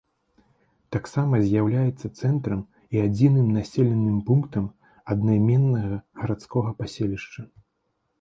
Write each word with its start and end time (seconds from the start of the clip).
Таксама 0.93 1.41
з'яўляецца 1.41 2.07
цэнтрам 2.19 2.63
і 2.95 3.03
адзіным 3.07 3.47
населеным 3.57 4.15
пунктам 4.29 4.65
аднайменнага 5.15 6.01
гарадскога 6.23 6.69
паселішча. 6.81 7.41